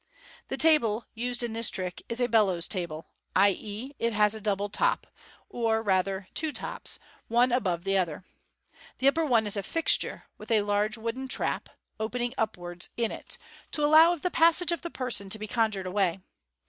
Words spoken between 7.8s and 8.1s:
the